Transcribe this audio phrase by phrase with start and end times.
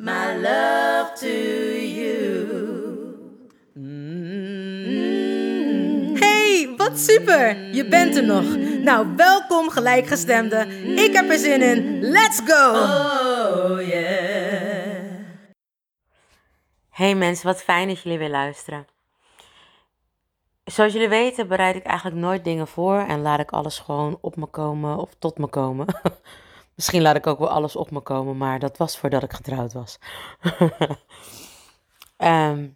[0.00, 2.18] my love to you.
[6.18, 7.74] Hey, wat super!
[7.74, 8.56] Je bent er nog.
[8.82, 10.66] Nou, welkom gelijkgestemde.
[10.96, 12.00] Ik heb er zin in.
[12.00, 12.70] Let's go!
[12.70, 14.90] Oh yeah.
[16.90, 18.86] Hey mensen, wat fijn dat jullie weer luisteren.
[20.64, 24.36] Zoals jullie weten bereid ik eigenlijk nooit dingen voor en laat ik alles gewoon op
[24.36, 25.86] me komen of tot me komen.
[26.80, 29.72] Misschien laat ik ook wel alles op me komen, maar dat was voordat ik getrouwd
[29.72, 29.98] was.
[32.16, 32.68] Ehm,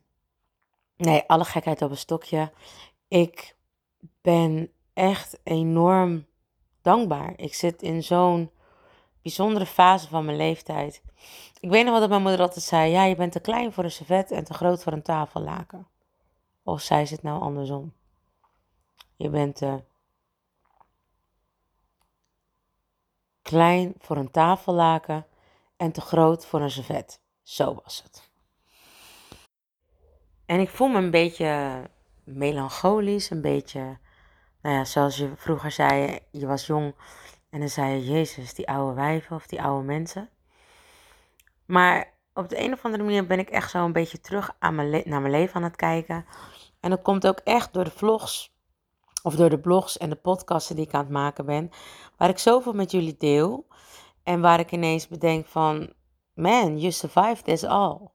[0.97, 2.53] nee, alle gekheid op een stokje.
[3.09, 3.57] Ik
[4.23, 6.27] ben echt enorm
[6.83, 7.33] dankbaar.
[7.37, 8.51] Ik zit in zo'n
[9.23, 11.03] bijzondere fase van mijn leeftijd.
[11.61, 12.91] Ik weet nog wat mijn moeder altijd zei.
[12.91, 15.87] Ja, je bent te klein voor een servet en te groot voor een tafellaken.
[16.63, 17.93] Of zei ze het nou andersom?
[19.17, 19.83] Je bent te
[23.45, 25.27] klein voor een tafellaken
[25.77, 27.21] en te groot voor een servet.
[27.43, 28.31] Zo was het.
[30.47, 31.83] En ik voel me een beetje
[32.25, 33.99] melancholisch, een beetje,
[34.63, 36.95] nou ja, zoals je vroeger zei, je was jong
[37.51, 40.29] en dan zei je, Jezus, die oude wijven of die oude mensen.
[41.65, 44.75] Maar op de een of andere manier ben ik echt zo een beetje terug aan
[44.75, 46.27] mijn naar mijn leven aan het kijken.
[46.81, 48.54] En dat komt ook echt door de vlogs,
[49.25, 51.71] of door de blogs en de podcasten die ik aan het maken ben,
[52.17, 53.67] waar ik zoveel met jullie deel.
[54.23, 55.93] En waar ik ineens bedenk van,
[56.35, 58.09] man, you survived this all.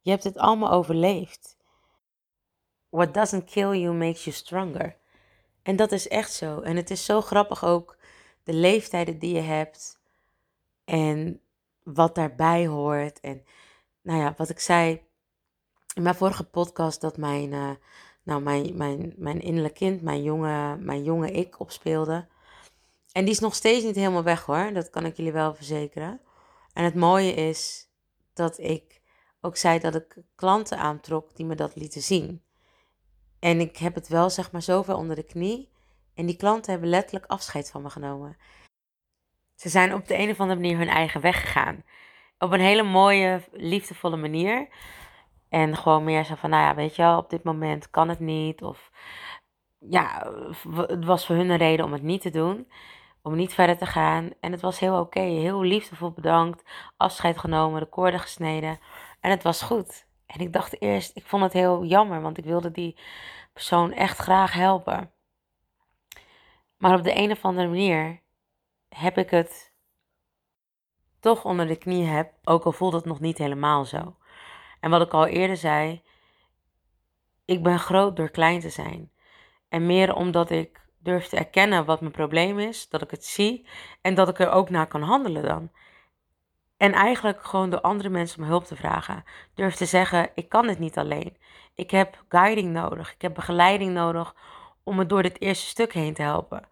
[0.00, 1.56] Je hebt het allemaal overleefd.
[2.88, 4.96] What doesn't kill you makes you stronger.
[5.62, 6.60] En dat is echt zo.
[6.60, 7.96] En het is zo grappig ook
[8.42, 10.00] de leeftijden die je hebt
[10.84, 11.40] en
[11.82, 13.20] wat daarbij hoort.
[13.20, 13.44] En
[14.02, 15.02] nou ja, wat ik zei
[15.94, 17.70] in mijn vorige podcast, dat mijn, eh,
[18.28, 22.28] nou, mijn, mijn, mijn innerlijk kind, mijn jonge, mijn jonge ik opspeelde.
[23.12, 26.20] En die is nog steeds niet helemaal weg hoor, dat kan ik jullie wel verzekeren.
[26.72, 27.90] En het mooie is
[28.34, 29.00] dat ik
[29.40, 32.42] ook zei dat ik klanten aantrok die me dat lieten zien.
[33.38, 35.72] En ik heb het wel zeg maar zoveel onder de knie.
[36.14, 38.36] En die klanten hebben letterlijk afscheid van me genomen.
[39.54, 41.84] Ze zijn op de een of andere manier hun eigen weg gegaan.
[42.38, 44.68] Op een hele mooie, liefdevolle manier.
[45.48, 48.20] En gewoon meer zo van, nou ja, weet je wel, op dit moment kan het
[48.20, 48.62] niet.
[48.62, 48.90] Of
[49.78, 50.32] ja,
[50.72, 52.70] het was voor hun een reden om het niet te doen.
[53.22, 54.30] Om niet verder te gaan.
[54.40, 55.20] En het was heel oké.
[55.20, 56.70] Heel liefdevol bedankt.
[56.96, 58.78] Afscheid genomen, de koorden gesneden.
[59.20, 60.06] En het was goed.
[60.26, 62.98] En ik dacht eerst, ik vond het heel jammer, want ik wilde die
[63.52, 65.12] persoon echt graag helpen.
[66.76, 68.22] Maar op de een of andere manier
[68.88, 69.72] heb ik het
[71.20, 74.16] toch onder de knie heb, ook al voelt het nog niet helemaal zo.
[74.80, 76.02] En wat ik al eerder zei,
[77.44, 79.10] ik ben groot door klein te zijn.
[79.68, 83.66] En meer omdat ik durf te erkennen wat mijn probleem is, dat ik het zie
[84.00, 85.70] en dat ik er ook naar kan handelen dan.
[86.76, 89.24] En eigenlijk gewoon door andere mensen om hulp te vragen.
[89.54, 91.36] Durf te zeggen, ik kan dit niet alleen.
[91.74, 94.34] Ik heb guiding nodig, ik heb begeleiding nodig
[94.82, 96.68] om me door dit eerste stuk heen te helpen.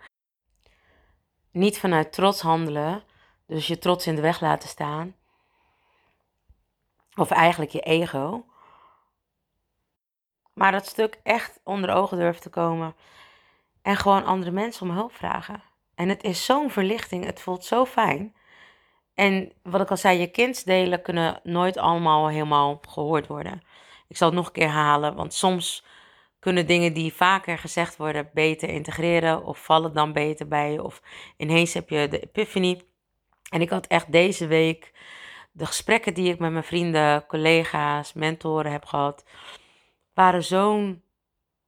[1.50, 3.03] Niet vanuit trots handelen,
[3.47, 5.15] dus je trots in de weg laten staan.
[7.16, 8.44] Of eigenlijk je ego.
[10.53, 12.94] Maar dat stuk echt onder ogen durven te komen.
[13.82, 15.62] En gewoon andere mensen om hulp vragen.
[15.94, 17.25] En het is zo'n verlichting.
[17.25, 18.35] Het voelt zo fijn.
[19.14, 23.62] En wat ik al zei, je kindsdelen kunnen nooit allemaal helemaal gehoord worden.
[24.08, 25.85] Ik zal het nog een keer halen, want soms
[26.38, 30.82] kunnen dingen die vaker gezegd worden beter integreren of vallen dan beter bij je.
[30.82, 31.02] Of
[31.37, 32.82] ineens heb je de epiphany.
[33.50, 34.93] En ik had echt deze week
[35.56, 39.25] de gesprekken die ik met mijn vrienden, collega's, mentoren heb gehad,
[40.14, 41.03] waren zo'n,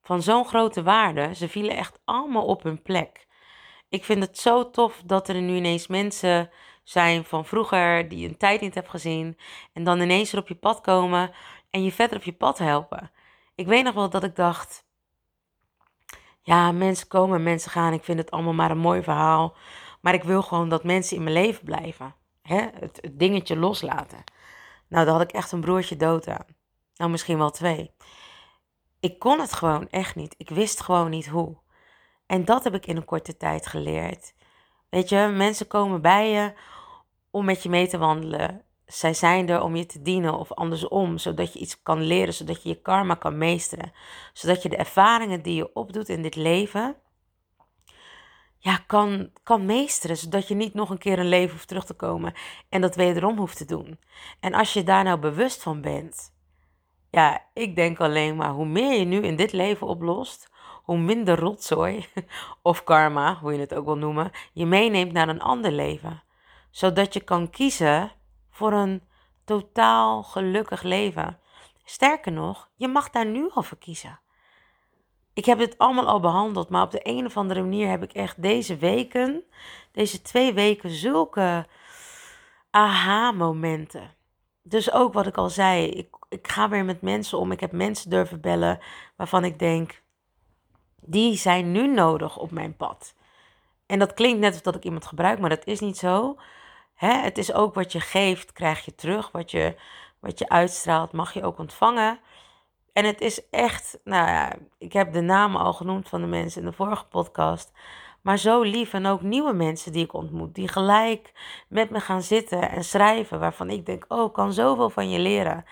[0.02, 1.34] van zo'n grote waarde.
[1.34, 3.26] Ze vielen echt allemaal op hun plek.
[3.88, 6.50] Ik vind het zo tof dat er nu ineens mensen
[6.84, 9.38] zijn van vroeger die je een tijd niet hebt gezien.
[9.72, 11.30] En dan ineens er op je pad komen
[11.70, 13.10] en je verder op je pad helpen.
[13.54, 14.84] Ik weet nog wel dat ik dacht,
[16.42, 17.92] ja, mensen komen en mensen gaan.
[17.92, 19.56] Ik vind het allemaal maar een mooi verhaal.
[20.00, 22.14] Maar ik wil gewoon dat mensen in mijn leven blijven.
[22.48, 22.66] Hè?
[22.80, 24.24] Het, het dingetje loslaten.
[24.88, 26.46] Nou, daar had ik echt een broertje dood aan.
[26.94, 27.90] Nou, misschien wel twee.
[29.00, 30.34] Ik kon het gewoon echt niet.
[30.38, 31.56] Ik wist gewoon niet hoe.
[32.26, 34.34] En dat heb ik in een korte tijd geleerd.
[34.88, 36.52] Weet je, mensen komen bij je
[37.30, 38.62] om met je mee te wandelen.
[38.86, 42.62] Zij zijn er om je te dienen of andersom, zodat je iets kan leren, zodat
[42.62, 43.92] je je karma kan meesteren.
[44.32, 46.96] Zodat je de ervaringen die je opdoet in dit leven,
[48.68, 50.16] ja, kan, kan meesteren.
[50.16, 52.34] Zodat je niet nog een keer een leven hoeft terug te komen
[52.68, 53.98] en dat wederom hoeft te doen.
[54.40, 56.34] En als je daar nou bewust van bent,
[57.10, 60.50] ja, ik denk alleen maar hoe meer je nu in dit leven oplost,
[60.82, 62.06] hoe minder rotzooi
[62.62, 66.22] of karma, hoe je het ook wil noemen, je meeneemt naar een ander leven.
[66.70, 68.12] Zodat je kan kiezen
[68.50, 69.02] voor een
[69.44, 71.38] totaal gelukkig leven.
[71.84, 74.20] Sterker nog, je mag daar nu al voor kiezen.
[75.38, 78.12] Ik heb dit allemaal al behandeld, maar op de een of andere manier heb ik
[78.12, 79.44] echt deze weken,
[79.92, 81.66] deze twee weken, zulke
[82.70, 84.14] aha-momenten.
[84.62, 87.52] Dus ook wat ik al zei, ik, ik ga weer met mensen om.
[87.52, 88.78] Ik heb mensen durven bellen
[89.16, 90.02] waarvan ik denk,
[91.00, 93.14] die zijn nu nodig op mijn pad.
[93.86, 96.36] En dat klinkt net alsof dat ik iemand gebruik, maar dat is niet zo.
[96.94, 97.12] Hè?
[97.12, 99.30] Het is ook wat je geeft, krijg je terug.
[99.30, 99.76] Wat je,
[100.20, 102.18] wat je uitstraalt, mag je ook ontvangen.
[102.98, 106.60] En het is echt, nou ja, ik heb de namen al genoemd van de mensen
[106.60, 107.72] in de vorige podcast.
[108.22, 111.32] Maar zo lief en ook nieuwe mensen die ik ontmoet, die gelijk
[111.68, 113.40] met me gaan zitten en schrijven.
[113.40, 115.64] Waarvan ik denk, oh, ik kan zoveel van je leren.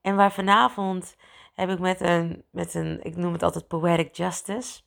[0.00, 1.16] En waar vanavond
[1.54, 4.80] heb ik met een, met een, ik noem het altijd poetic justice.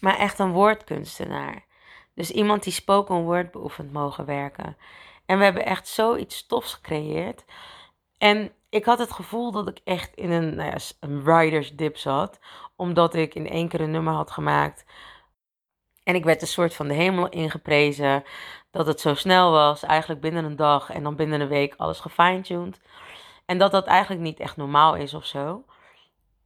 [0.00, 1.64] Maar echt een woordkunstenaar.
[2.14, 4.76] Dus iemand die spoken word beoefend mogen werken.
[5.26, 7.44] En we hebben echt zoiets tofs gecreëerd.
[8.18, 11.96] En ik had het gevoel dat ik echt in een, nou ja, een writer's dip
[11.96, 12.38] zat.
[12.76, 14.84] Omdat ik in één keer een nummer had gemaakt.
[16.02, 18.24] En ik werd een soort van de hemel ingeprezen.
[18.70, 22.00] Dat het zo snel was, eigenlijk binnen een dag en dan binnen een week alles
[22.00, 22.80] gefine-tuned.
[23.46, 25.64] En dat dat eigenlijk niet echt normaal is of zo.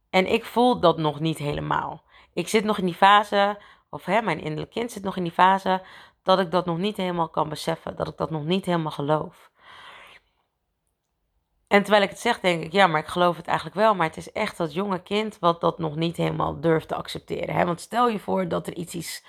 [0.09, 2.03] En ik voel dat nog niet helemaal.
[2.33, 3.59] Ik zit nog in die fase,
[3.89, 5.81] of hè, mijn innerlijk kind zit nog in die fase,
[6.23, 7.95] dat ik dat nog niet helemaal kan beseffen.
[7.95, 9.51] Dat ik dat nog niet helemaal geloof.
[11.73, 13.95] En terwijl ik het zeg, denk ik, ja, maar ik geloof het eigenlijk wel.
[13.95, 17.55] Maar het is echt dat jonge kind wat dat nog niet helemaal durft te accepteren.
[17.55, 17.65] Hè?
[17.65, 19.23] Want stel je voor dat er iets, iets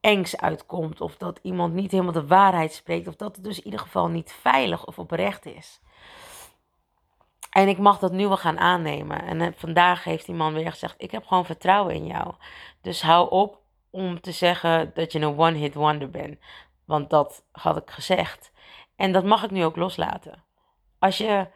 [0.00, 1.00] engs uitkomt.
[1.00, 3.08] Of dat iemand niet helemaal de waarheid spreekt.
[3.08, 5.80] Of dat het dus in ieder geval niet veilig of oprecht is.
[7.50, 9.22] En ik mag dat nu wel gaan aannemen.
[9.22, 12.34] En eh, vandaag heeft die man weer gezegd: Ik heb gewoon vertrouwen in jou.
[12.80, 16.38] Dus hou op om te zeggen dat je een one-hit wonder bent.
[16.84, 18.52] Want dat had ik gezegd.
[18.96, 20.44] En dat mag ik nu ook loslaten.
[20.98, 21.46] Als je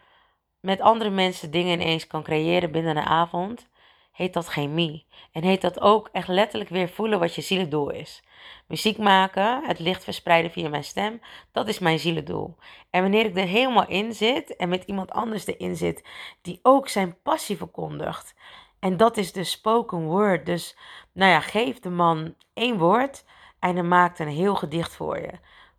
[0.67, 3.69] met andere mensen dingen ineens kan creëren binnen een avond,
[4.13, 5.07] heet dat chemie.
[5.33, 8.23] En heet dat ook echt letterlijk weer voelen wat je zielendoel is.
[8.67, 11.21] Muziek maken, het licht verspreiden via mijn stem,
[11.53, 12.57] dat is mijn zielendoel.
[12.91, 16.05] En wanneer ik er helemaal in zit en met iemand anders erin zit
[16.43, 18.35] die ook zijn passie verkondigt.
[18.79, 20.47] En dat is de spoken word.
[20.47, 20.77] Dus
[21.13, 23.25] nou ja, geef de man één woord
[23.59, 25.33] en hij maakt een heel gedicht voor je.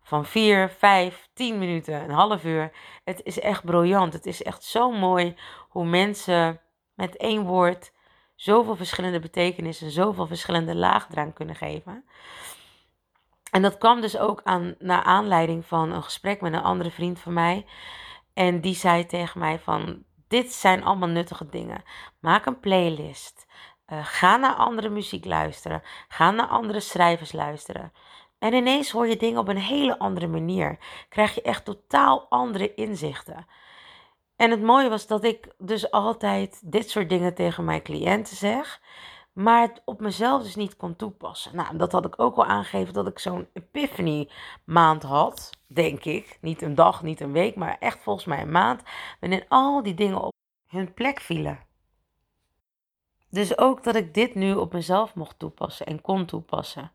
[0.08, 2.72] Van vier, vijf, tien minuten, een half uur.
[3.04, 4.12] Het is echt briljant.
[4.12, 5.36] Het is echt zo mooi
[5.68, 6.60] hoe mensen
[6.94, 7.92] met één woord
[8.34, 10.74] zoveel verschillende betekenissen, zoveel verschillende
[11.10, 12.04] eraan kunnen geven.
[13.50, 17.20] En dat kwam dus ook aan, naar aanleiding van een gesprek met een andere vriend
[17.20, 17.66] van mij.
[18.34, 21.82] En die zei tegen mij van, dit zijn allemaal nuttige dingen.
[22.20, 23.46] Maak een playlist.
[23.86, 25.82] Uh, ga naar andere muziek luisteren.
[26.08, 27.92] Ga naar andere schrijvers luisteren.
[28.38, 30.78] En ineens hoor je dingen op een hele andere manier.
[31.08, 33.46] Krijg je echt totaal andere inzichten.
[34.36, 38.80] En het mooie was dat ik dus altijd dit soort dingen tegen mijn cliënten zeg,
[39.32, 41.56] maar het op mezelf dus niet kon toepassen.
[41.56, 44.30] Nou, dat had ik ook al aangegeven dat ik zo'n epiphany
[44.64, 46.38] maand had, denk ik.
[46.40, 48.82] Niet een dag, niet een week, maar echt volgens mij een maand.
[49.20, 50.32] Waarin al die dingen op
[50.66, 51.66] hun plek vielen.
[53.30, 56.92] Dus ook dat ik dit nu op mezelf mocht toepassen en kon toepassen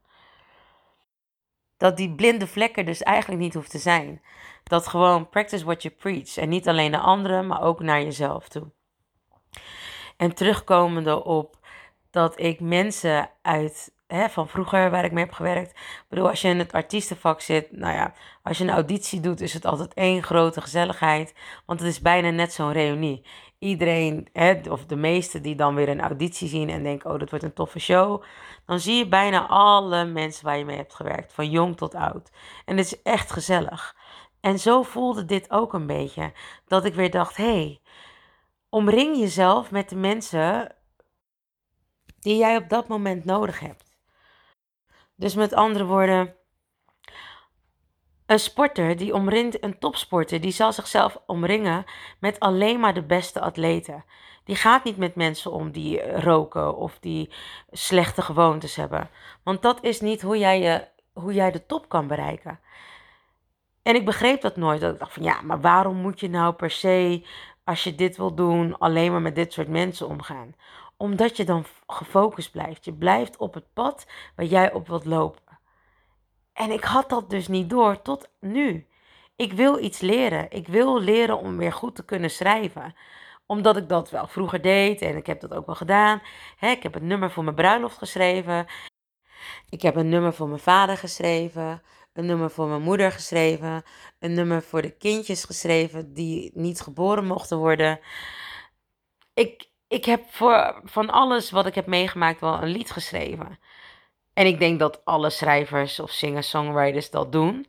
[1.84, 4.22] dat die blinde vlekken dus eigenlijk niet hoeft te zijn.
[4.64, 6.38] Dat gewoon practice what you preach.
[6.38, 8.72] En niet alleen naar anderen, maar ook naar jezelf toe.
[10.18, 11.58] En terugkomende op
[12.12, 15.72] dat ik mensen uit hè, van vroeger waar ik mee heb gewerkt.
[15.72, 19.42] Ik bedoel, als je in het artiestenvak zit, nou ja, als je een auditie doet,
[19.42, 21.34] is het altijd één grote gezelligheid.
[21.66, 23.26] Want het is bijna net zo'n reunie
[23.60, 27.30] iedereen, hè, of de meesten die dan weer een auditie zien en denken, oh, dat
[27.30, 28.24] wordt een toffe show.
[28.66, 32.30] Dan zie je bijna alle mensen waar je mee hebt gewerkt, van jong tot oud.
[32.66, 33.96] En het is echt gezellig.
[34.42, 36.32] En zo voelde dit ook een beetje.
[36.68, 37.82] Dat ik weer dacht, hé, hey,
[38.70, 40.76] omring jezelf met de mensen
[42.20, 43.93] die jij op dat moment nodig hebt.
[45.24, 46.36] Dus met andere woorden,
[48.26, 51.86] een sporter die omringt, een topsporter, die zal zichzelf omringen
[52.20, 54.06] met alleen maar de beste atleten.
[54.44, 57.30] Die gaat niet met mensen om die roken of die
[57.72, 59.10] slechte gewoontes hebben.
[59.44, 62.60] Want dat is niet hoe jij, je, hoe jij de top kan bereiken.
[63.84, 64.82] En ik begreep dat nooit.
[64.82, 67.26] Dat ik dacht van ja, maar waarom moet je nou per se,
[67.64, 70.56] als je dit wil doen, alleen maar met dit soort mensen omgaan?
[70.98, 72.86] Omdat je dan gefocust blijft.
[72.86, 75.60] Je blijft op het pad waar jij op wilt lopen.
[76.54, 78.88] En ik had dat dus niet door tot nu.
[79.36, 80.52] Ik wil iets leren.
[80.52, 82.96] Ik wil leren om weer goed te kunnen schrijven.
[83.46, 86.22] Omdat ik dat wel vroeger deed en ik heb dat ook wel gedaan.
[86.60, 88.66] ik heb een nummer voor mijn bruiloft geschreven.
[89.70, 91.82] Ik heb een nummer voor mijn vader geschreven.
[92.14, 93.84] Een nummer voor mijn moeder geschreven.
[94.20, 98.00] Een nummer voor de kindjes geschreven die niet geboren mochten worden.
[99.34, 103.60] Ik, ik heb voor van alles wat ik heb meegemaakt wel een lied geschreven.
[104.34, 107.68] En ik denk dat alle schrijvers of singer-songwriters dat doen.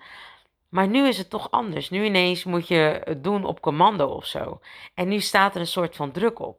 [0.68, 1.90] Maar nu is het toch anders.
[1.90, 4.60] Nu ineens moet je het doen op commando of zo.
[4.94, 6.58] En nu staat er een soort van druk op.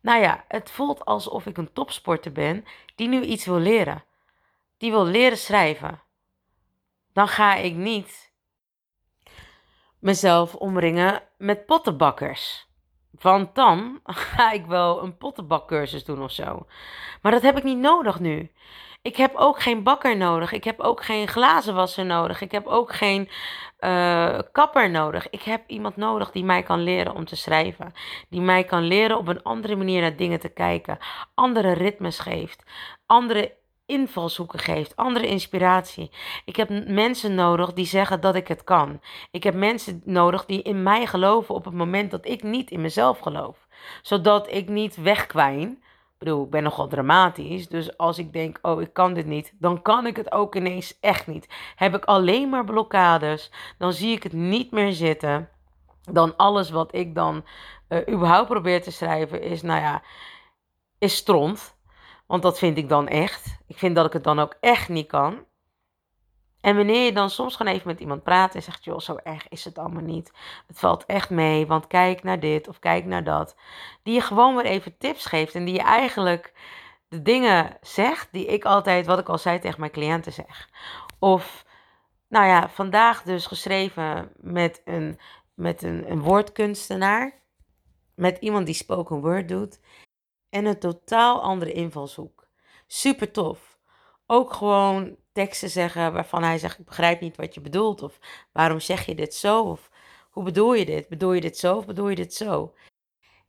[0.00, 2.64] Nou ja, het voelt alsof ik een topsporter ben
[2.94, 4.04] die nu iets wil leren.
[4.78, 6.02] Die wil leren schrijven.
[7.12, 8.32] Dan ga ik niet
[9.98, 12.69] mezelf omringen met pottenbakkers.
[13.20, 14.00] Want dan
[14.34, 16.66] ga ik wel een pottenbakcursus doen of zo.
[17.22, 18.50] Maar dat heb ik niet nodig nu.
[19.02, 20.52] Ik heb ook geen bakker nodig.
[20.52, 22.40] Ik heb ook geen glazenwasser nodig.
[22.40, 23.28] Ik heb ook geen
[23.80, 25.30] uh, kapper nodig.
[25.30, 27.92] Ik heb iemand nodig die mij kan leren om te schrijven.
[28.28, 30.98] Die mij kan leren op een andere manier naar dingen te kijken.
[31.34, 32.62] Andere ritmes geeft.
[33.06, 33.59] Andere
[33.90, 36.10] invalshoeken geeft, andere inspiratie.
[36.44, 39.00] Ik heb mensen nodig die zeggen dat ik het kan.
[39.30, 42.80] Ik heb mensen nodig die in mij geloven op het moment dat ik niet in
[42.80, 43.66] mezelf geloof.
[44.02, 45.82] Zodat ik niet wegkwijn
[46.20, 47.68] ik bedoel, ik ben nogal dramatisch.
[47.68, 50.98] Dus als ik denk, oh, ik kan dit niet, dan kan ik het ook ineens
[51.00, 51.48] echt niet.
[51.76, 55.48] Heb ik alleen maar blokkades, dan zie ik het niet meer zitten.
[56.02, 57.44] Dan alles wat ik dan
[57.88, 60.02] uh, überhaupt probeer te schrijven is, nou ja,
[60.98, 61.78] is stront.
[62.30, 63.58] Want dat vind ik dan echt.
[63.66, 65.44] Ik vind dat ik het dan ook echt niet kan.
[66.60, 69.48] En wanneer je dan soms gewoon even met iemand praat en zegt, joh, zo erg
[69.48, 70.32] is het allemaal niet.
[70.66, 73.56] Het valt echt mee, want kijk naar dit of kijk naar dat.
[74.02, 76.52] Die je gewoon weer even tips geeft en die je eigenlijk
[77.08, 80.68] de dingen zegt die ik altijd, wat ik al zei tegen mijn cliënten zeg.
[81.18, 81.64] Of,
[82.28, 85.18] nou ja, vandaag dus geschreven met een,
[85.54, 87.32] met een, een woordkunstenaar.
[88.14, 89.80] Met iemand die spoken word doet.
[90.50, 92.48] En een totaal andere invalshoek.
[92.86, 93.78] Super tof.
[94.26, 98.02] Ook gewoon teksten zeggen waarvan hij zegt: Ik begrijp niet wat je bedoelt.
[98.02, 98.18] Of
[98.52, 99.62] waarom zeg je dit zo?
[99.62, 99.90] Of
[100.30, 101.08] hoe bedoel je dit?
[101.08, 102.74] Bedoel je dit zo of bedoel je dit zo?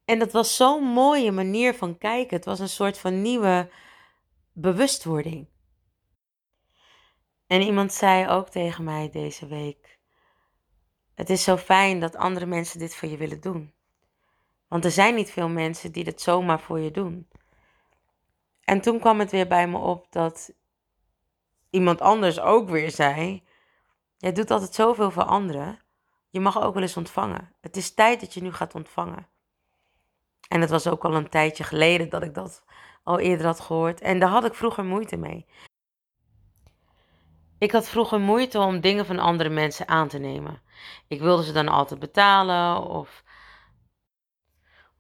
[0.06, 2.36] En dat was zo'n mooie manier van kijken.
[2.36, 3.70] Het was een soort van nieuwe
[4.54, 5.48] bewustwording.
[7.48, 10.00] En iemand zei ook tegen mij deze week:
[11.16, 13.74] Het is zo fijn dat andere mensen dit voor je willen doen.
[14.72, 17.28] Want er zijn niet veel mensen die dit zomaar voor je doen.
[18.64, 20.54] En toen kwam het weer bij me op dat
[21.70, 23.44] iemand anders ook weer zei:
[24.18, 25.80] Jij doet altijd zoveel voor anderen.
[26.30, 27.54] Je mag ook wel eens ontvangen.
[27.62, 29.28] Het is tijd dat je nu gaat ontvangen.
[30.48, 32.64] En het was ook al een tijdje geleden dat ik dat
[33.04, 34.02] al eerder had gehoord.
[34.02, 35.46] En daar had ik vroeger moeite mee.
[37.58, 40.62] Ik had vroeger moeite om dingen van andere mensen aan te nemen.
[41.08, 43.24] Ik wilde ze dan altijd betalen of,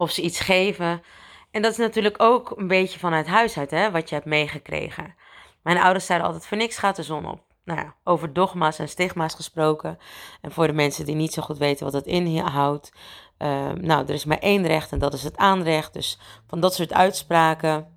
[0.01, 1.03] of ze iets geven.
[1.51, 5.15] En dat is natuurlijk ook een beetje vanuit huis uit, hè, wat je hebt meegekregen.
[5.63, 7.43] Mijn ouders zeiden altijd: voor niks gaat de zon op.
[7.63, 9.98] Nou ja, over dogma's en stigma's gesproken.
[10.41, 12.91] En voor de mensen die niet zo goed weten wat dat inhoudt.
[13.38, 15.93] Uh, nou, er is maar één recht en dat is het aanrecht.
[15.93, 17.88] Dus van dat soort uitspraken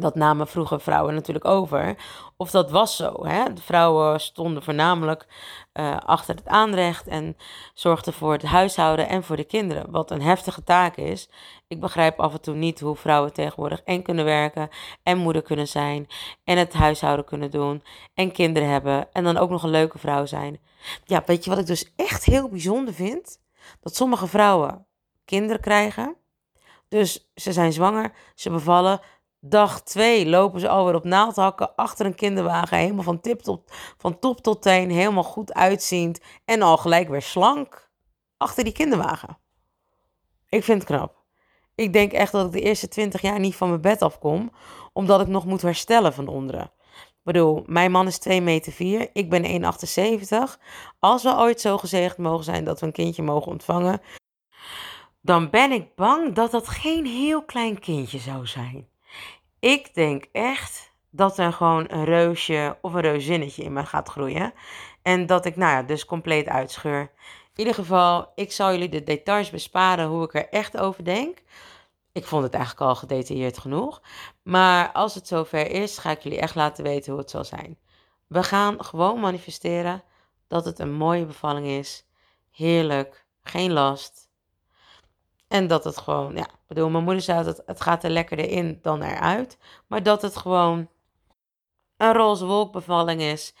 [0.00, 1.96] dat namen vroeger vrouwen natuurlijk over.
[2.36, 3.26] Of dat was zo.
[3.26, 3.52] Hè?
[3.52, 5.26] De vrouwen stonden voornamelijk
[5.72, 7.36] uh, achter het aanrecht en
[7.74, 9.90] zorgden voor het huishouden en voor de kinderen.
[9.90, 11.28] Wat een heftige taak is.
[11.68, 14.68] Ik begrijp af en toe niet hoe vrouwen tegenwoordig en kunnen werken
[15.02, 16.06] en moeder kunnen zijn
[16.44, 17.82] en het huishouden kunnen doen
[18.14, 20.60] en kinderen hebben en dan ook nog een leuke vrouw zijn.
[21.04, 23.40] Ja, weet je wat ik dus echt heel bijzonder vind?
[23.80, 24.86] Dat sommige vrouwen
[25.24, 26.16] kinderen krijgen.
[26.88, 29.00] Dus ze zijn zwanger, ze bevallen,
[29.40, 32.78] Dag 2 lopen ze alweer op naaldhakken achter een kinderwagen.
[32.78, 34.90] Helemaal van, tip tot, van top tot teen.
[34.90, 36.20] Helemaal goed uitziend.
[36.44, 37.90] En al gelijk weer slank
[38.36, 39.38] achter die kinderwagen.
[40.48, 41.18] Ik vind het knap.
[41.74, 44.52] Ik denk echt dat ik de eerste 20 jaar niet van mijn bed afkom.
[44.92, 46.72] Omdat ik nog moet herstellen van onderen.
[47.06, 49.10] Ik bedoel, mijn man is 2 meter 4.
[49.12, 50.60] Ik ben 1,78.
[50.98, 54.00] Als we ooit zo gezegd mogen zijn dat we een kindje mogen ontvangen
[55.22, 58.89] dan ben ik bang dat dat geen heel klein kindje zou zijn.
[59.60, 64.52] Ik denk echt dat er gewoon een reusje of een reuzinnetje in me gaat groeien.
[65.02, 67.00] En dat ik, nou ja, dus compleet uitscheur.
[67.00, 71.42] In ieder geval, ik zal jullie de details besparen hoe ik er echt over denk.
[72.12, 74.02] Ik vond het eigenlijk al gedetailleerd genoeg.
[74.42, 77.78] Maar als het zover is, ga ik jullie echt laten weten hoe het zal zijn.
[78.26, 80.02] We gaan gewoon manifesteren
[80.48, 82.06] dat het een mooie bevalling is.
[82.50, 84.29] Heerlijk, geen last.
[85.50, 88.48] En dat het gewoon, ja, ik bedoel, mijn moeder zei dat het gaat er lekkerder
[88.48, 89.58] in dan eruit.
[89.86, 90.88] Maar dat het gewoon
[91.96, 93.54] een roze wolkbevalling is.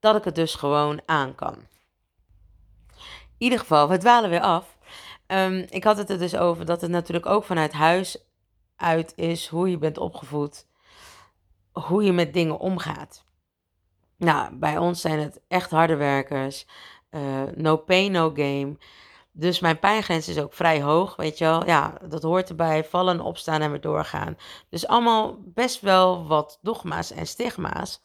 [0.00, 1.54] Dat ik het dus gewoon aan kan.
[1.54, 4.76] In ieder geval, we dwalen weer af.
[5.26, 8.24] Ehm, ik had het er dus over dat het natuurlijk ook vanuit huis
[8.76, 10.66] uit is hoe je bent opgevoed,
[11.72, 13.24] hoe je met dingen omgaat.
[14.16, 16.66] Nou, bij ons zijn het echt harde werkers,
[17.10, 18.76] uh, no pain, no game.
[19.34, 21.66] Dus mijn pijngrens is ook vrij hoog, weet je wel.
[21.66, 24.36] Ja, dat hoort erbij, vallen, opstaan en weer doorgaan.
[24.68, 28.02] Dus allemaal best wel wat dogma's en stigma's.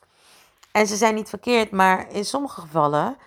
[0.71, 3.17] En ze zijn niet verkeerd, maar in sommige gevallen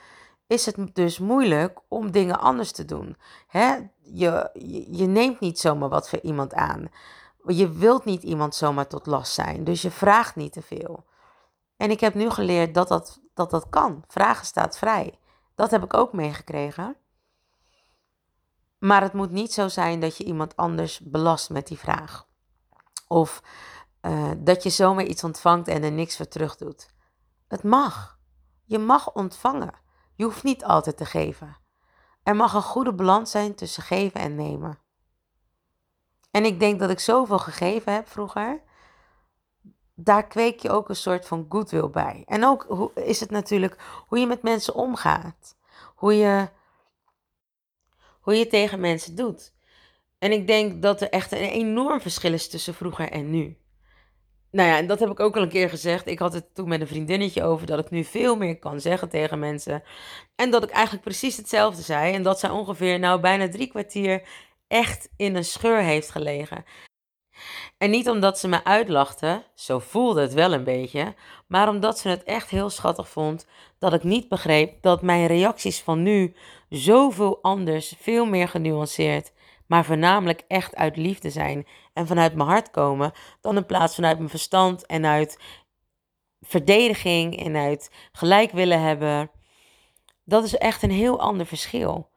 [0.46, 3.16] is het dus moeilijk om dingen anders te doen.
[3.46, 3.74] Hè?
[4.02, 6.88] Je, je, je neemt niet zomaar wat voor iemand aan.
[7.46, 11.04] Je wilt niet iemand zomaar tot last zijn, dus je vraagt niet te veel.
[11.76, 14.04] En ik heb nu geleerd dat dat, dat, dat kan.
[14.08, 15.18] Vragen staat vrij.
[15.54, 16.96] Dat heb ik ook meegekregen.
[18.80, 22.26] Maar het moet niet zo zijn dat je iemand anders belast met die vraag.
[23.08, 23.42] Of
[24.02, 26.90] uh, dat je zomaar iets ontvangt en er niks voor terug doet.
[27.48, 28.18] Het mag.
[28.64, 29.74] Je mag ontvangen.
[30.14, 31.56] Je hoeft niet altijd te geven.
[32.22, 34.78] Er mag een goede balans zijn tussen geven en nemen.
[36.30, 38.62] En ik denk dat ik zoveel gegeven heb vroeger.
[39.94, 42.22] Daar kweek je ook een soort van goodwill bij.
[42.26, 45.56] En ook is het natuurlijk hoe je met mensen omgaat.
[45.94, 46.48] Hoe je,
[48.20, 49.52] hoe je tegen mensen doet.
[50.18, 53.56] En ik denk dat er echt een enorm verschil is tussen vroeger en nu.
[54.50, 56.06] Nou ja, en dat heb ik ook al een keer gezegd.
[56.06, 59.08] Ik had het toen met een vriendinnetje over dat ik nu veel meer kan zeggen
[59.08, 59.82] tegen mensen.
[60.36, 62.14] En dat ik eigenlijk precies hetzelfde zei.
[62.14, 64.22] En dat zij ongeveer nou bijna drie kwartier
[64.68, 66.64] echt in een scheur heeft gelegen.
[67.78, 71.14] En niet omdat ze me uitlachte, zo voelde het wel een beetje,
[71.46, 73.46] maar omdat ze het echt heel schattig vond
[73.78, 76.34] dat ik niet begreep dat mijn reacties van nu
[76.68, 79.32] zoveel anders, veel meer genuanceerd
[79.70, 84.16] maar voornamelijk echt uit liefde zijn en vanuit mijn hart komen, dan in plaats vanuit
[84.18, 85.38] mijn verstand en uit
[86.40, 89.30] verdediging en uit gelijk willen hebben.
[90.24, 92.10] Dat is echt een heel ander verschil.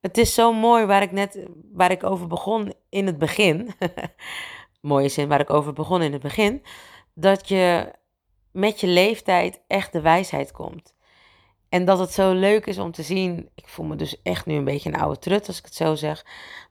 [0.00, 3.74] Het is zo mooi waar ik net waar ik over begon in het begin.
[4.80, 6.62] Mooie zin waar ik over begon in het begin.
[7.14, 7.92] Dat je
[8.52, 10.94] met je leeftijd echt de wijsheid komt.
[11.70, 13.48] En dat het zo leuk is om te zien.
[13.54, 15.94] Ik voel me dus echt nu een beetje een oude trut als ik het zo
[15.94, 16.24] zeg.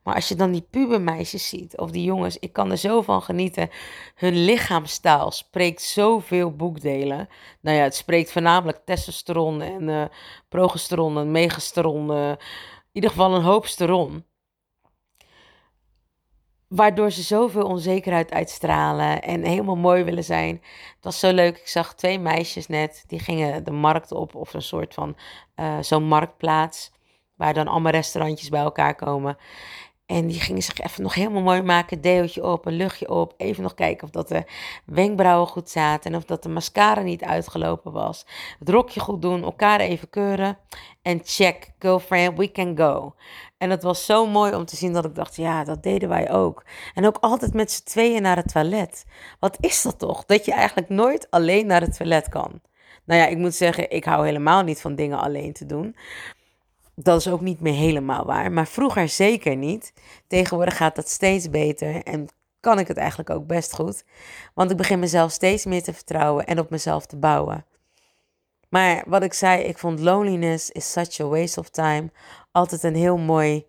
[0.04, 3.22] Maar als je dan die pubermeisjes ziet, of die jongens, ik kan er zo van
[3.22, 3.70] genieten.
[4.16, 7.30] Hun lichaamstaal spreekt zoveel boekdelen.
[7.62, 10.04] Nou ja, het spreekt voornamelijk testosteron en uh,
[10.50, 12.12] progesteron en megesteron.
[12.12, 12.38] Uh, in
[12.92, 14.26] ieder geval een hoop steron.
[16.70, 20.56] Waardoor ze zoveel onzekerheid uitstralen en helemaal mooi willen zijn.
[20.96, 21.58] Het was zo leuk.
[21.58, 23.04] Ik zag twee meisjes net.
[23.08, 24.36] Die gingen de markt op.
[24.36, 25.16] Of een soort van
[25.56, 26.92] uh, zo'n marktplaats.
[27.36, 29.38] Waar dan allemaal restaurantjes bij elkaar komen.
[30.06, 32.02] En die gingen zich even nog helemaal mooi maken.
[32.02, 33.34] Deeltje op, een luchtje op.
[33.38, 34.44] Even nog kijken of dat de
[34.86, 36.12] wenkbrauwen goed zaten.
[36.12, 38.26] En of dat de mascara niet uitgelopen was.
[38.60, 39.44] Het rokje goed doen.
[39.44, 40.58] Elkaar even keuren.
[41.02, 43.14] En check, girlfriend, we can go.
[43.60, 46.32] En het was zo mooi om te zien dat ik dacht, ja, dat deden wij
[46.32, 46.64] ook.
[46.94, 49.06] En ook altijd met z'n tweeën naar het toilet.
[49.40, 50.26] Wat is dat toch?
[50.26, 52.62] Dat je eigenlijk nooit alleen naar het toilet kan.
[53.06, 55.96] Nou ja, ik moet zeggen, ik hou helemaal niet van dingen alleen te doen.
[56.96, 58.52] Dat is ook niet meer helemaal waar.
[58.52, 59.94] Maar vroeger zeker niet.
[60.28, 62.04] Tegenwoordig gaat dat steeds beter.
[62.04, 62.28] En
[62.60, 64.04] kan ik het eigenlijk ook best goed.
[64.54, 67.66] Want ik begin mezelf steeds meer te vertrouwen en op mezelf te bouwen.
[68.70, 72.12] Maar wat ik zei, ik vond loneliness is such a waste of time.
[72.52, 73.66] Altijd een heel mooi,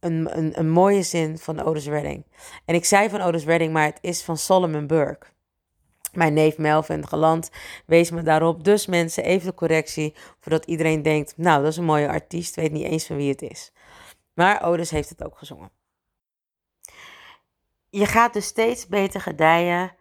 [0.00, 2.24] een, een, een mooie zin van Otis Redding.
[2.64, 5.26] En ik zei van Otis Redding, maar het is van Solomon Burke.
[6.12, 7.50] Mijn neef Melvin Galant
[7.86, 8.64] wees me daarop.
[8.64, 12.72] Dus mensen, even de correctie, voordat iedereen denkt, nou, dat is een mooie artiest, weet
[12.72, 13.72] niet eens van wie het is.
[14.34, 15.70] Maar Otis heeft het ook gezongen.
[17.90, 19.96] Je gaat dus steeds beter gedijen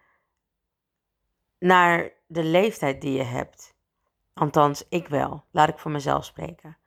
[1.60, 3.71] naar de leeftijd die je hebt.
[4.34, 5.44] Althans, ik wel.
[5.52, 6.78] Laat ik voor mezelf spreken.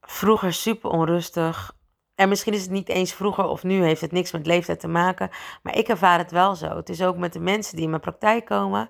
[0.00, 1.76] Vroeger super onrustig.
[2.14, 4.88] En misschien is het niet eens vroeger of nu, heeft het niks met leeftijd te
[4.88, 5.30] maken.
[5.62, 6.76] Maar ik ervaar het wel zo.
[6.76, 8.88] Het is ook met de mensen die in mijn praktijk komen.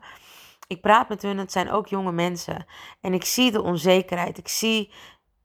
[0.67, 2.67] Ik praat met hun, het zijn ook jonge mensen.
[3.01, 4.39] En ik zie de onzekerheid.
[4.39, 4.93] Ik zie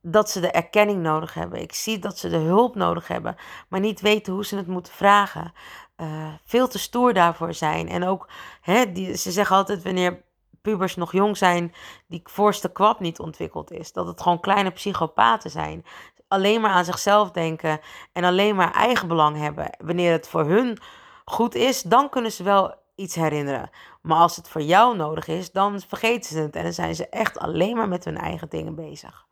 [0.01, 1.61] dat ze de erkenning nodig hebben.
[1.61, 3.35] Ik zie dat ze de hulp nodig hebben,
[3.69, 5.53] maar niet weten hoe ze het moeten vragen.
[5.97, 7.89] Uh, veel te stoer daarvoor zijn.
[7.89, 8.29] En ook,
[8.61, 10.23] hè, die, ze zeggen altijd wanneer
[10.61, 11.73] pubers nog jong zijn,
[12.07, 13.93] die voorste kwap niet ontwikkeld is.
[13.93, 15.85] Dat het gewoon kleine psychopaten zijn.
[16.27, 17.79] Alleen maar aan zichzelf denken
[18.11, 19.75] en alleen maar eigen belang hebben.
[19.77, 20.77] Wanneer het voor hun
[21.25, 23.69] goed is, dan kunnen ze wel iets herinneren.
[24.01, 26.55] Maar als het voor jou nodig is, dan vergeten ze het.
[26.55, 29.25] En dan zijn ze echt alleen maar met hun eigen dingen bezig.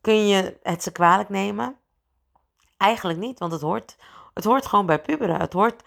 [0.00, 1.76] Kun je het ze kwalijk nemen?
[2.76, 3.96] Eigenlijk niet, want het hoort,
[4.34, 5.40] het hoort gewoon bij puberen.
[5.40, 5.82] Het hoort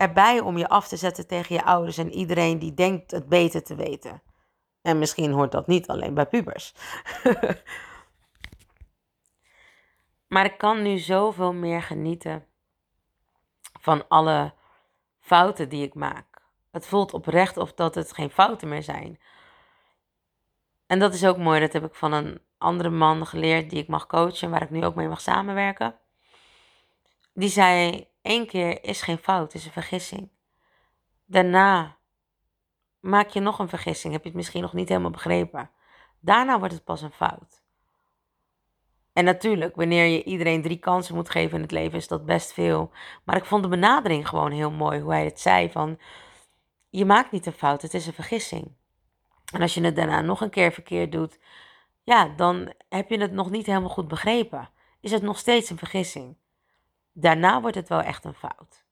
[0.00, 3.62] erbij om je af te zetten tegen je ouders en iedereen die denkt het beter
[3.62, 4.22] te weten.
[4.82, 6.74] En misschien hoort dat niet alleen bij pubers.
[10.32, 12.46] maar ik kan nu zoveel meer genieten
[13.80, 14.54] van alle
[15.18, 16.26] fouten die ik maak.
[16.70, 19.20] Het voelt oprecht of dat het geen fouten meer zijn.
[20.86, 23.88] En dat is ook mooi, dat heb ik van een andere man geleerd die ik
[23.88, 25.98] mag coachen, waar ik nu ook mee mag samenwerken.
[27.32, 30.28] Die zei: één keer is geen fout, is een vergissing.
[31.24, 31.96] Daarna
[33.00, 35.70] maak je nog een vergissing, heb je het misschien nog niet helemaal begrepen.
[36.20, 37.62] Daarna wordt het pas een fout.
[39.12, 42.52] En natuurlijk, wanneer je iedereen drie kansen moet geven in het leven, is dat best
[42.52, 42.90] veel.
[43.24, 45.98] Maar ik vond de benadering gewoon heel mooi, hoe hij het zei: van
[46.90, 48.72] je maakt niet een fout, het is een vergissing.
[49.52, 51.38] En als je het daarna nog een keer verkeerd doet,
[52.02, 54.70] ja, dan heb je het nog niet helemaal goed begrepen.
[55.00, 56.36] Is het nog steeds een vergissing.
[57.12, 58.84] Daarna wordt het wel echt een fout.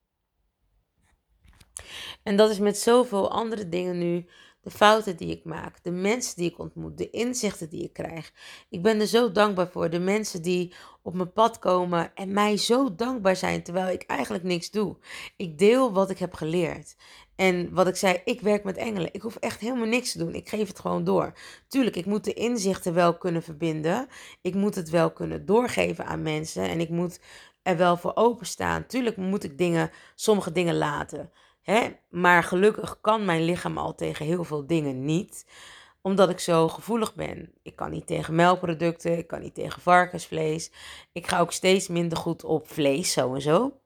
[2.23, 4.27] En dat is met zoveel andere dingen nu.
[4.61, 8.33] De fouten die ik maak, de mensen die ik ontmoet, de inzichten die ik krijg.
[8.69, 9.91] Ik ben er zo dankbaar voor.
[9.91, 14.45] De mensen die op mijn pad komen en mij zo dankbaar zijn terwijl ik eigenlijk
[14.45, 14.97] niks doe.
[15.37, 16.97] Ik deel wat ik heb geleerd.
[17.37, 19.15] En wat ik zei, ik werk met engelen.
[19.15, 20.35] Ik hoef echt helemaal niks te doen.
[20.35, 21.33] Ik geef het gewoon door.
[21.69, 24.07] Tuurlijk, ik moet de inzichten wel kunnen verbinden.
[24.41, 26.69] Ik moet het wel kunnen doorgeven aan mensen.
[26.69, 27.21] En ik moet
[27.63, 28.87] er wel voor openstaan.
[28.87, 31.33] Tuurlijk moet ik dingen, sommige dingen laten.
[31.63, 31.89] Hè?
[32.11, 35.45] Maar gelukkig kan mijn lichaam al tegen heel veel dingen niet
[36.09, 37.53] omdat ik zo gevoelig ben.
[37.63, 40.71] Ik kan niet tegen melkproducten, ik kan niet tegen varkensvlees.
[41.13, 43.81] Ik ga ook steeds minder goed op vlees, sowieso.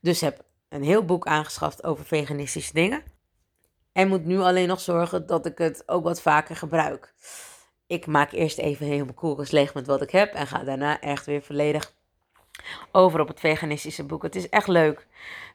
[0.00, 3.02] Dus heb een heel boek aangeschaft over veganistische dingen.
[3.92, 7.14] En moet nu alleen nog zorgen dat ik het ook wat vaker gebruik.
[7.86, 10.34] Ik maak eerst even mijn koelkast leeg met wat ik heb.
[10.34, 11.94] En ga daarna echt weer volledig
[12.92, 14.22] over op het veganistische boek.
[14.22, 15.06] Het is echt leuk.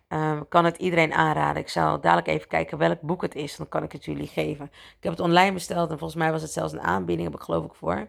[0.10, 1.62] Uh, kan het iedereen aanraden.
[1.62, 3.56] Ik zal dadelijk even kijken welk boek het is.
[3.56, 4.66] Dan kan ik het jullie geven.
[4.74, 7.30] Ik heb het online besteld en volgens mij was het zelfs een aanbieding.
[7.30, 8.08] Heb ik geloof ik voor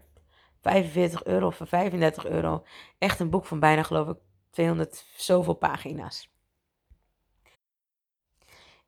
[0.60, 2.62] 45 euro of 35 euro.
[2.98, 4.16] Echt een boek van bijna geloof ik
[4.50, 6.33] 200 zoveel pagina's.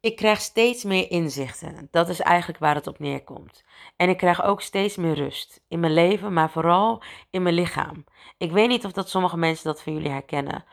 [0.06, 1.88] Ik krijg steeds meer inzichten.
[1.90, 3.64] Dat is eigenlijk waar het op neerkomt.
[3.96, 5.60] En ik krijg ook steeds meer rust.
[5.68, 8.04] In mijn leven, maar vooral in mijn lichaam.
[8.38, 10.64] Ik weet niet of dat sommige mensen dat van jullie herkennen.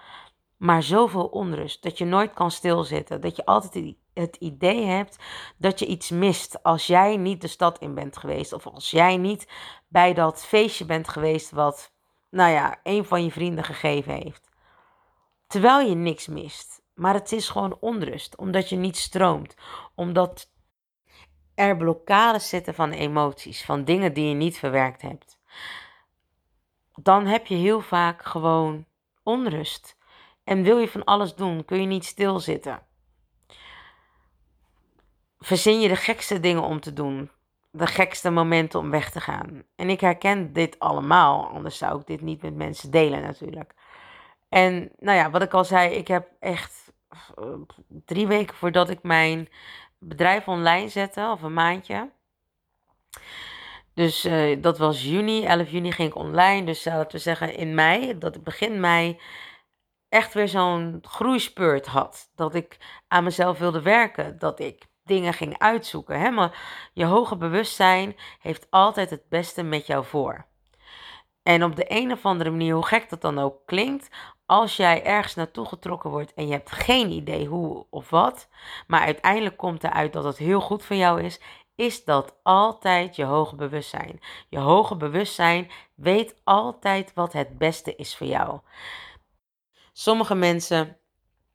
[0.57, 1.83] Maar zoveel onrust.
[1.83, 3.21] Dat je nooit kan stilzitten.
[3.21, 5.17] Dat je altijd het idee hebt
[5.57, 6.63] dat je iets mist.
[6.63, 8.53] Als jij niet de stad in bent geweest.
[8.53, 9.47] Of als jij niet
[9.87, 11.51] bij dat feestje bent geweest.
[11.51, 11.93] Wat,
[12.29, 14.49] nou ja, een van je vrienden gegeven heeft.
[15.47, 16.82] Terwijl je niks mist.
[16.93, 19.55] Maar het is gewoon onrust, omdat je niet stroomt.
[19.95, 20.51] Omdat
[21.55, 25.39] er blokkades zitten van emoties, van dingen die je niet verwerkt hebt.
[26.95, 28.85] Dan heb je heel vaak gewoon
[29.23, 29.97] onrust.
[30.43, 32.81] En wil je van alles doen, kun je niet stilzitten.
[35.39, 37.31] Verzin je de gekste dingen om te doen,
[37.71, 39.63] de gekste momenten om weg te gaan.
[39.75, 43.73] En ik herken dit allemaal, anders zou ik dit niet met mensen delen natuurlijk.
[44.49, 46.82] En nou ja, wat ik al zei, ik heb echt
[47.87, 49.49] drie weken voordat ik mijn
[49.99, 52.11] bedrijf online zette, of een maandje.
[53.93, 56.65] Dus uh, dat was juni, 11 juni ging ik online.
[56.65, 59.19] Dus laten we zeggen in mei, dat ik begin mei
[60.09, 62.31] echt weer zo'n groeispurt had.
[62.35, 66.19] Dat ik aan mezelf wilde werken, dat ik dingen ging uitzoeken.
[66.19, 66.31] Hè?
[66.31, 70.45] Maar je hoge bewustzijn heeft altijd het beste met jou voor.
[71.43, 74.09] En op de een of andere manier, hoe gek dat dan ook klinkt,
[74.53, 78.47] als jij ergens naartoe getrokken wordt en je hebt geen idee hoe of wat,
[78.87, 81.39] maar uiteindelijk komt eruit dat het heel goed voor jou is,
[81.75, 84.19] is dat altijd je hoge bewustzijn.
[84.49, 88.59] Je hoge bewustzijn weet altijd wat het beste is voor jou.
[89.93, 90.97] Sommige mensen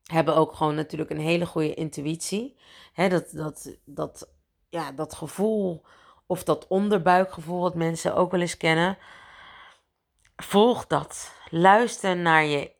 [0.05, 2.57] hebben ook gewoon natuurlijk een hele goede intuïtie.
[2.95, 4.29] Dat, dat, dat,
[4.69, 5.85] ja, dat gevoel
[6.27, 8.99] of dat onderbuikgevoel wat mensen ook wel eens kennen.
[10.37, 11.33] Volg dat.
[11.51, 12.77] Luister naar je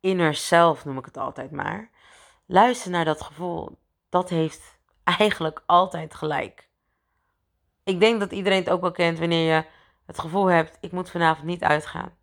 [0.00, 1.90] inner self noem ik het altijd maar.
[2.46, 3.78] Luister naar dat gevoel.
[4.08, 6.68] Dat heeft eigenlijk altijd gelijk.
[7.84, 9.64] Ik denk dat iedereen het ook wel kent wanneer je
[10.06, 12.16] het gevoel hebt, ik moet vanavond niet uitgaan.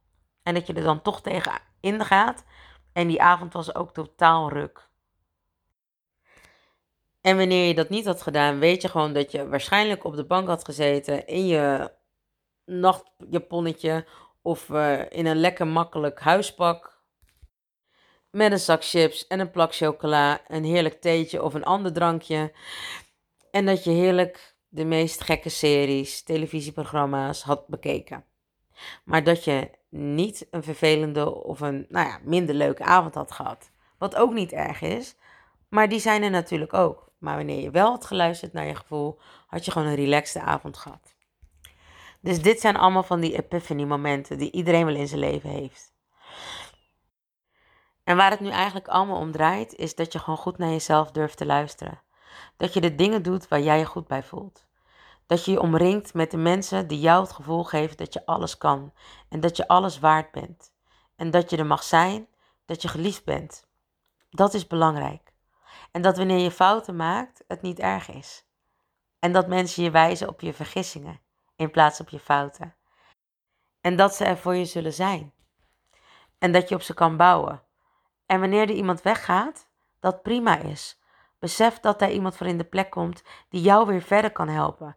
[0.43, 2.43] En dat je er dan toch tegen in gaat.
[2.93, 4.89] En die avond was ook totaal ruk.
[7.21, 10.25] En wanneer je dat niet had gedaan, weet je gewoon dat je waarschijnlijk op de
[10.25, 11.91] bank had gezeten in je
[12.65, 14.05] nachtjaponnetje
[14.41, 16.92] of uh, in een lekker makkelijk huispak.
[18.33, 22.51] Met een zak chips en een plak chocola, een heerlijk theetje of een ander drankje.
[23.51, 28.25] En dat je heerlijk de meest gekke series, televisieprogramma's had bekeken.
[29.03, 33.71] Maar dat je niet een vervelende of een nou ja, minder leuke avond had gehad.
[33.97, 35.15] Wat ook niet erg is,
[35.69, 37.11] maar die zijn er natuurlijk ook.
[37.17, 40.77] Maar wanneer je wel had geluisterd naar je gevoel, had je gewoon een relaxte avond
[40.77, 41.15] gehad.
[42.21, 45.92] Dus dit zijn allemaal van die epiphany momenten die iedereen wel in zijn leven heeft.
[48.03, 51.11] En waar het nu eigenlijk allemaal om draait, is dat je gewoon goed naar jezelf
[51.11, 52.01] durft te luisteren.
[52.57, 54.65] Dat je de dingen doet waar jij je goed bij voelt.
[55.25, 58.57] Dat je je omringt met de mensen die jou het gevoel geven dat je alles
[58.57, 58.93] kan
[59.29, 60.71] en dat je alles waard bent.
[61.15, 62.27] En dat je er mag zijn,
[62.65, 63.67] dat je geliefd bent.
[64.29, 65.33] Dat is belangrijk.
[65.91, 68.45] En dat wanneer je fouten maakt, het niet erg is.
[69.19, 71.19] En dat mensen je wijzen op je vergissingen
[71.55, 72.75] in plaats op je fouten.
[73.81, 75.33] En dat ze er voor je zullen zijn.
[76.37, 77.61] En dat je op ze kan bouwen.
[78.25, 79.67] En wanneer er iemand weggaat,
[79.99, 81.01] dat prima is.
[81.39, 84.95] Besef dat daar iemand voor in de plek komt die jou weer verder kan helpen.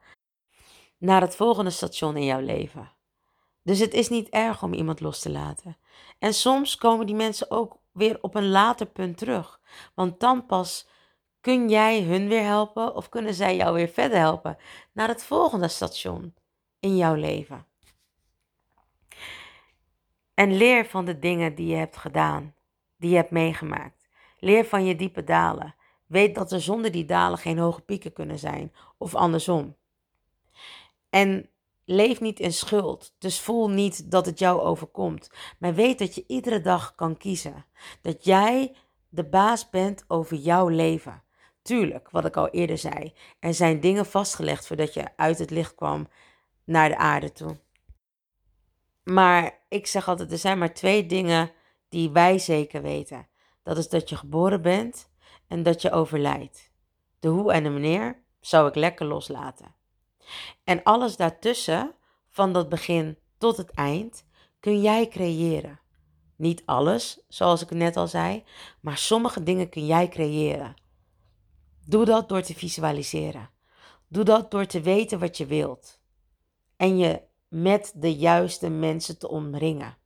[0.98, 2.92] Naar het volgende station in jouw leven.
[3.62, 5.76] Dus het is niet erg om iemand los te laten.
[6.18, 9.60] En soms komen die mensen ook weer op een later punt terug.
[9.94, 10.88] Want dan pas
[11.40, 14.56] kun jij hun weer helpen of kunnen zij jou weer verder helpen
[14.92, 16.34] naar het volgende station
[16.80, 17.66] in jouw leven.
[20.34, 22.54] En leer van de dingen die je hebt gedaan,
[22.96, 24.08] die je hebt meegemaakt.
[24.38, 25.74] Leer van je diepe dalen.
[26.06, 29.76] Weet dat er zonder die dalen geen hoge pieken kunnen zijn, of andersom.
[31.10, 31.50] En
[31.84, 35.30] leef niet in schuld, dus voel niet dat het jou overkomt.
[35.58, 37.64] Maar weet dat je iedere dag kan kiezen.
[38.00, 38.74] Dat jij
[39.08, 41.22] de baas bent over jouw leven.
[41.62, 45.74] Tuurlijk, wat ik al eerder zei, er zijn dingen vastgelegd voordat je uit het licht
[45.74, 46.08] kwam
[46.64, 47.56] naar de aarde toe.
[49.02, 51.50] Maar ik zeg altijd, er zijn maar twee dingen
[51.88, 53.28] die wij zeker weten.
[53.62, 55.10] Dat is dat je geboren bent
[55.48, 56.70] en dat je overlijdt.
[57.20, 59.74] De hoe en de wanneer zou ik lekker loslaten.
[60.64, 61.94] En alles daartussen,
[62.28, 64.24] van dat begin tot het eind,
[64.60, 65.80] kun jij creëren.
[66.36, 68.44] Niet alles, zoals ik net al zei,
[68.80, 70.74] maar sommige dingen kun jij creëren.
[71.84, 73.50] Doe dat door te visualiseren.
[74.08, 76.00] Doe dat door te weten wat je wilt
[76.76, 79.96] en je met de juiste mensen te omringen.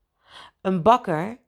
[0.61, 1.41] Een bakker,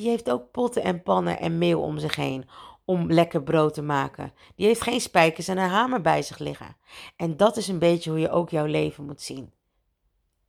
[0.00, 2.48] die heeft ook potten en pannen en meel om zich heen
[2.84, 4.32] om lekker brood te maken.
[4.54, 6.76] Die heeft geen spijkers en een hamer bij zich liggen.
[7.16, 9.52] En dat is een beetje hoe je ook jouw leven moet zien.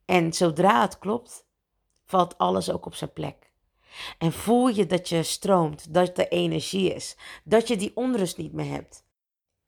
[0.05, 1.45] En zodra het klopt,
[2.05, 3.51] valt alles ook op zijn plek.
[4.17, 8.53] En voel je dat je stroomt, dat er energie is, dat je die onrust niet
[8.53, 9.05] meer hebt.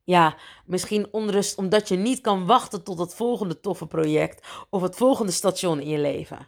[0.04, 4.96] Ja, misschien onrust omdat je niet kan wachten tot het volgende toffe project of het
[4.96, 6.48] volgende station in je leven.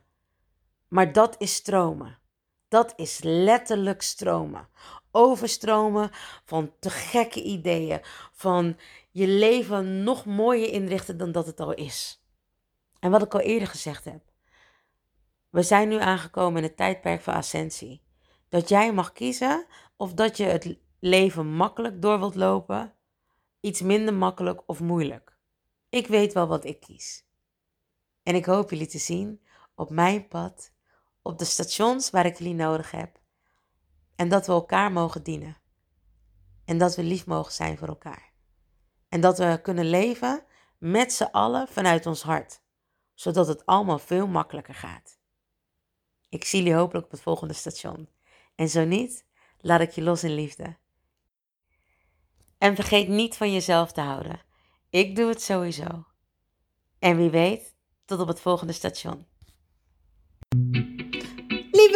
[0.88, 2.24] Maar dat is stromen.
[2.76, 4.68] Dat is letterlijk stromen.
[5.12, 6.10] Overstromen
[6.46, 8.00] van te gekke ideeën,
[8.32, 8.78] van
[9.12, 12.24] je leven nog mooier inrichten dan dat het al is.
[13.00, 14.22] En wat ik al eerder gezegd heb.
[15.50, 18.02] We zijn nu aangekomen in het tijdperk van ascensie.
[18.50, 19.66] Dat jij mag kiezen
[19.98, 22.94] of dat je het leven makkelijk door wilt lopen
[23.60, 25.38] iets minder makkelijk of moeilijk.
[25.90, 27.26] Ik weet wel wat ik kies.
[28.24, 29.42] En ik hoop jullie te zien
[29.76, 30.74] op mijn pad,
[31.26, 33.20] op de stations waar ik jullie nodig heb.
[34.16, 35.58] En dat we elkaar mogen dienen.
[36.66, 38.32] En dat we lief mogen zijn voor elkaar.
[39.10, 40.44] En dat we kunnen leven
[40.78, 42.62] met z'n allen vanuit ons hart,
[43.14, 45.20] zodat het allemaal veel makkelijker gaat.
[46.30, 48.10] Ik zie jullie hopelijk op het volgende station.
[48.56, 49.26] En zo niet,
[49.58, 50.78] laat ik je los in liefde.
[52.58, 54.42] En vergeet niet van jezelf te houden.
[54.90, 56.06] Ik doe het sowieso.
[57.00, 59.26] En wie weet, tot op het volgende station.